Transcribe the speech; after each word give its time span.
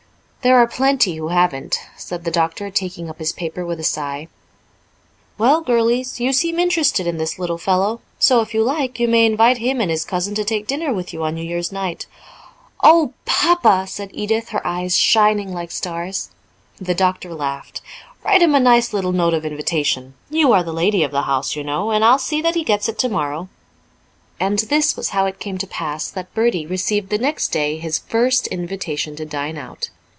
"There 0.43 0.57
are 0.57 0.65
plenty 0.65 1.17
who 1.17 1.27
haven't," 1.27 1.77
said 1.97 2.23
the 2.23 2.31
doctor, 2.31 2.71
taking 2.71 3.11
up 3.11 3.19
his 3.19 3.31
paper 3.31 3.63
with 3.63 3.79
a 3.79 3.83
sigh. 3.83 4.27
"Well, 5.37 5.61
girlies, 5.61 6.19
you 6.19 6.33
seem 6.33 6.57
interested 6.57 7.05
in 7.05 7.17
this 7.19 7.37
little 7.37 7.59
fellow 7.59 8.01
so, 8.17 8.41
if 8.41 8.51
you 8.51 8.63
like, 8.63 8.99
you 8.99 9.07
may 9.07 9.27
invite 9.27 9.59
him 9.59 9.79
and 9.79 9.91
his 9.91 10.03
cousin 10.03 10.33
to 10.33 10.43
take 10.43 10.65
dinner 10.65 10.91
with 10.91 11.13
you 11.13 11.23
on 11.23 11.35
New 11.35 11.43
Year's 11.43 11.71
night." 11.71 12.07
"Oh, 12.83 13.13
Papa!" 13.27 13.85
said 13.87 14.09
Edith, 14.13 14.49
her 14.49 14.65
eyes 14.65 14.97
shining 14.97 15.53
like 15.53 15.69
stars. 15.69 16.29
The 16.77 16.95
doctor 16.95 17.35
laughed. 17.35 17.81
"Write 18.23 18.41
him 18.41 18.55
a 18.55 18.59
nice 18.59 18.93
little 18.93 19.11
note 19.11 19.35
of 19.35 19.45
invitation 19.45 20.15
you 20.31 20.53
are 20.53 20.63
the 20.63 20.73
lady 20.73 21.03
of 21.03 21.11
the 21.11 21.21
house, 21.29 21.55
you 21.55 21.63
know 21.63 21.91
and 21.91 22.03
I'll 22.03 22.17
see 22.17 22.41
that 22.41 22.55
he 22.55 22.63
gets 22.63 22.89
it 22.89 22.97
tomorrow." 22.97 23.47
And 24.39 24.57
this 24.57 24.95
was 24.97 25.09
how 25.09 25.27
it 25.27 25.37
came 25.39 25.59
to 25.59 25.67
pass 25.67 26.09
that 26.09 26.33
Bertie 26.33 26.65
received 26.65 27.11
the 27.11 27.19
next 27.19 27.49
day 27.49 27.77
his 27.77 27.99
first 27.99 28.47
invitation 28.47 29.15
to 29.17 29.23
dine 29.27 29.59
out. 29.59 29.91